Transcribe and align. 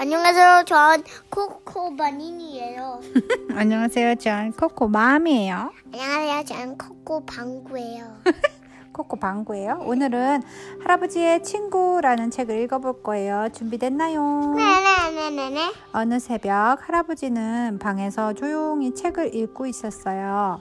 안녕하세요. 0.00 0.64
전 0.66 1.02
코코바닌이에요. 1.28 3.00
안녕하세요. 3.54 4.14
전 4.14 4.52
코코 4.52 4.88
맘이에요. 4.88 5.72
안녕하세요. 5.92 6.44
전 6.44 6.78
코코 6.78 7.26
방구예요. 7.26 8.04
코코 8.92 9.16
방구예요. 9.16 9.82
오늘은 9.84 10.42
할아버지의 10.82 11.42
친구라는 11.42 12.30
책을 12.30 12.60
읽어볼 12.62 13.02
거예요. 13.02 13.48
준비됐나요? 13.52 14.54
네네네네네. 14.54 15.72
어느 15.92 16.18
새벽 16.18 16.88
할아버지는 16.88 17.78
방에서 17.78 18.32
조용히 18.32 18.94
책을 18.94 19.34
읽고 19.34 19.66
있었어요. 19.66 20.60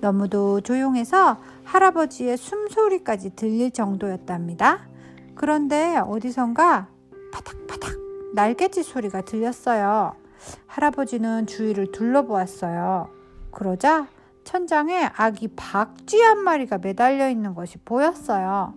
너무도 0.00 0.62
조용해서 0.62 1.36
할아버지의 1.64 2.36
숨소리까지 2.36 3.36
들릴 3.36 3.70
정도였답니다. 3.70 4.88
그런데 5.34 5.98
어디선가 5.98 6.88
파닥파닥 7.32 7.97
날개짓 8.32 8.84
소리가 8.84 9.22
들렸어요. 9.22 10.12
할아버지는 10.66 11.46
주위를 11.46 11.92
둘러보았어요. 11.92 13.08
그러자 13.50 14.06
천장에 14.44 15.10
아기 15.16 15.48
박쥐 15.48 16.20
한 16.22 16.38
마리가 16.38 16.78
매달려 16.78 17.28
있는 17.28 17.54
것이 17.54 17.78
보였어요. 17.78 18.74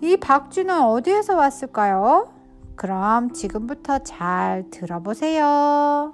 이 0.00 0.16
박쥐는 0.16 0.82
어디에서 0.82 1.34
왔을까요? 1.34 2.32
그럼 2.76 3.32
지금부터 3.32 4.00
잘 4.00 4.64
들어보세요. 4.70 6.12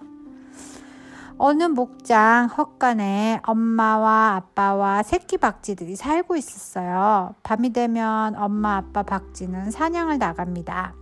어느 1.43 1.65
목장 1.65 2.47
헛간에 2.47 3.41
엄마와 3.47 4.35
아빠와 4.37 5.03
새끼 5.03 5.39
박쥐들이 5.39 5.97
살고 5.97 6.37
있었어요. 6.37 7.35
밤이 7.43 7.73
되면 7.73 8.37
엄마 8.37 8.77
아빠 8.77 9.03
박쥐는 9.03 9.71
사냥을 9.71 10.19
나갑니다. 10.19 10.95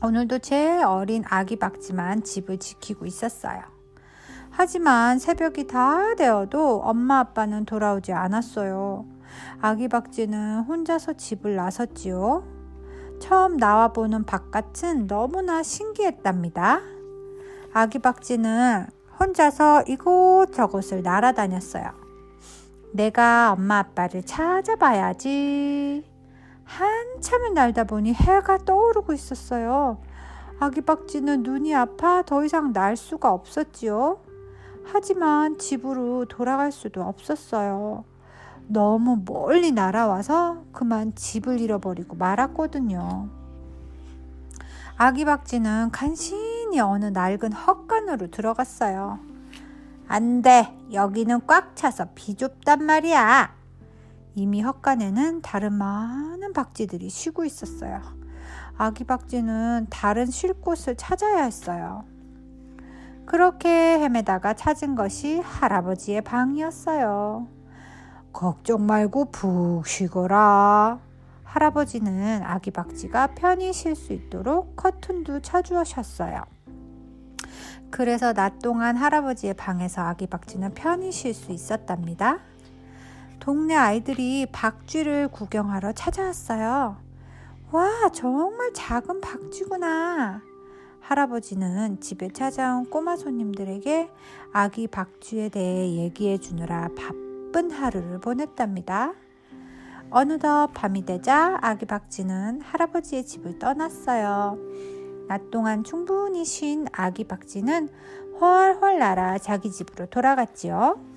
오늘도 0.00 0.38
제일 0.38 0.84
어린 0.84 1.24
아기 1.28 1.56
박쥐만 1.56 2.22
집을 2.22 2.58
지키고 2.58 3.04
있었어요. 3.04 3.62
하지만 4.50 5.18
새벽이 5.18 5.66
다 5.66 6.14
되어도 6.14 6.82
엄마 6.82 7.18
아빠는 7.18 7.64
돌아오지 7.64 8.12
않았어요. 8.12 9.06
아기 9.60 9.88
박쥐는 9.88 10.60
혼자서 10.60 11.14
집을 11.14 11.56
나섰지요. 11.56 12.44
처음 13.20 13.56
나와보는 13.56 14.24
바깥은 14.24 15.08
너무나 15.08 15.64
신기했답니다. 15.64 16.80
아기 17.72 17.98
박쥐는 17.98 18.86
혼자서 19.18 19.82
이곳저곳을 19.88 21.02
날아다녔어요. 21.02 21.90
내가 22.92 23.52
엄마 23.52 23.78
아빠를 23.78 24.22
찾아봐야지. 24.22 26.17
한참을 26.68 27.54
날다 27.54 27.84
보니 27.84 28.12
해가 28.12 28.58
떠오르고 28.58 29.14
있었어요. 29.14 29.98
아기 30.60 30.82
박쥐는 30.82 31.42
눈이 31.42 31.74
아파 31.74 32.22
더 32.22 32.44
이상 32.44 32.72
날 32.72 32.96
수가 32.96 33.32
없었지요. 33.32 34.20
하지만 34.84 35.58
집으로 35.58 36.26
돌아갈 36.26 36.70
수도 36.70 37.02
없었어요. 37.02 38.04
너무 38.66 39.22
멀리 39.24 39.72
날아와서 39.72 40.64
그만 40.72 41.14
집을 41.14 41.60
잃어버리고 41.60 42.16
말았거든요. 42.16 43.30
아기 44.98 45.24
박쥐는 45.24 45.90
간신히 45.90 46.80
어느 46.80 47.06
낡은 47.06 47.52
헛간으로 47.52 48.30
들어갔어요. 48.30 49.20
안 50.06 50.42
돼. 50.42 50.76
여기는 50.92 51.46
꽉 51.46 51.76
차서 51.76 52.08
비좁단 52.14 52.84
말이야. 52.84 53.57
이미 54.38 54.62
헛간에는 54.62 55.42
다른 55.42 55.72
많은 55.72 56.52
박쥐들이 56.52 57.08
쉬고 57.10 57.44
있었어요. 57.44 58.00
아기 58.76 59.02
박쥐는 59.02 59.88
다른 59.90 60.26
쉴 60.26 60.54
곳을 60.54 60.94
찾아야 60.94 61.42
했어요. 61.42 62.04
그렇게 63.26 63.68
헤매다가 63.68 64.54
찾은 64.54 64.94
것이 64.94 65.40
할아버지의 65.40 66.22
방이었어요. 66.22 67.48
걱정 68.32 68.86
말고 68.86 69.32
푹 69.32 69.84
쉬거라. 69.84 71.00
할아버지는 71.42 72.42
아기 72.44 72.70
박쥐가 72.70 73.34
편히 73.34 73.72
쉴 73.72 73.96
수 73.96 74.12
있도록 74.12 74.76
커튼도 74.76 75.40
쳐주셨어요. 75.40 76.44
그래서 77.90 78.32
낮 78.32 78.60
동안 78.60 78.96
할아버지의 78.96 79.54
방에서 79.54 80.02
아기 80.02 80.28
박쥐는 80.28 80.74
편히 80.74 81.10
쉴 81.10 81.34
수 81.34 81.50
있었답니다. 81.50 82.38
동네 83.48 83.74
아이들이 83.74 84.44
박쥐를 84.52 85.28
구경하러 85.28 85.92
찾아왔어요. 85.92 86.98
와, 87.72 88.10
정말 88.12 88.74
작은 88.74 89.22
박쥐구나. 89.22 90.42
할아버지는 91.00 91.98
집에 91.98 92.28
찾아온 92.28 92.90
꼬마 92.90 93.16
손님들에게 93.16 94.10
아기 94.52 94.86
박쥐에 94.86 95.48
대해 95.48 95.94
얘기해 95.96 96.36
주느라 96.36 96.88
바쁜 96.88 97.70
하루를 97.70 98.20
보냈답니다. 98.20 99.14
어느덧 100.10 100.68
밤이 100.74 101.06
되자 101.06 101.56
아기 101.62 101.86
박쥐는 101.86 102.60
할아버지의 102.60 103.24
집을 103.24 103.58
떠났어요. 103.58 104.58
낮 105.26 105.50
동안 105.50 105.84
충분히 105.84 106.44
쉰 106.44 106.84
아기 106.92 107.24
박쥐는 107.24 107.88
훨훨 108.42 108.98
날아 108.98 109.38
자기 109.38 109.70
집으로 109.70 110.04
돌아갔지요. 110.04 111.07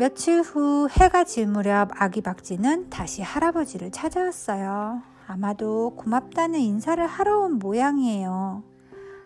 며칠 0.00 0.40
후 0.40 0.88
해가 0.88 1.24
질 1.24 1.46
무렵 1.46 1.90
아기 1.92 2.22
박쥐는 2.22 2.88
다시 2.88 3.20
할아버지를 3.20 3.90
찾아왔어요. 3.92 5.02
아마도 5.26 5.94
고맙다는 5.94 6.58
인사를 6.58 7.06
하러 7.06 7.40
온 7.40 7.58
모양이에요. 7.58 8.62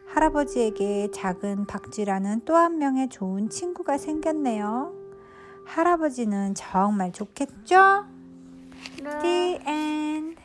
할아버지에게 0.08 1.12
작은 1.12 1.66
박쥐라는 1.68 2.40
또 2.44 2.56
한 2.56 2.78
명의 2.78 3.08
좋은 3.08 3.50
친구가 3.50 3.98
생겼네요. 3.98 4.92
할아버지는 5.64 6.56
정말 6.56 7.12
좋겠죠? 7.12 8.06
네. 9.22 10.43